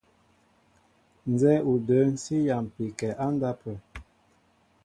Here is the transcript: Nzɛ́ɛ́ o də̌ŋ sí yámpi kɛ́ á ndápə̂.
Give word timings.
Nzɛ́ɛ́ 1.31 1.65
o 1.71 1.73
də̌ŋ 1.87 2.07
sí 2.23 2.35
yámpi 2.47 2.85
kɛ́ 2.99 3.11
á 3.23 3.25
ndápə̂. 3.35 3.75